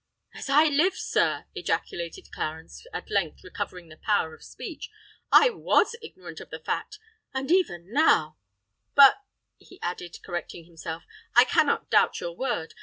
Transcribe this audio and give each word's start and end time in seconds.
"As 0.33 0.49
I 0.49 0.63
live, 0.63 0.95
sir," 0.97 1.45
ejaculated 1.53 2.31
Clarence, 2.33 2.87
at 2.91 3.11
length 3.11 3.43
recovering 3.43 3.89
the 3.89 3.97
power 3.97 4.33
of 4.33 4.43
speech. 4.43 4.89
"I 5.31 5.51
was 5.51 5.95
ignorant 6.01 6.39
of 6.39 6.49
the 6.49 6.57
fact; 6.57 6.97
and 7.35 7.51
even 7.51 7.93
now——But," 7.93 9.17
he 9.59 9.79
added, 9.83 10.17
correcting 10.25 10.65
himself, 10.65 11.03
"I 11.35 11.43
cannot 11.43 11.91
doubt 11.91 12.19
your 12.19 12.35
word! 12.35 12.73